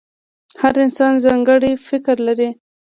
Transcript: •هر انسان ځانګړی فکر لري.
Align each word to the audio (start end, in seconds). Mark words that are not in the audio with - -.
•هر 0.61 0.75
انسان 0.85 1.13
ځانګړی 1.25 1.71
فکر 1.87 2.15
لري. 2.27 2.49